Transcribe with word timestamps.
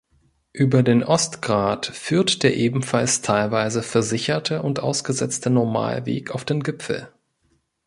Über 0.51 0.81
den 0.81 1.03
Ostgrat 1.03 1.85
führt 1.85 2.41
der 2.41 2.57
ebenfalls 2.57 3.21
teilweise 3.21 3.83
versicherte 3.83 4.63
und 4.63 4.79
ausgesetzte 4.79 5.51
Normalweg 5.51 6.31
auf 6.31 6.43
den 6.43 6.63
Gipfel. 6.63 7.13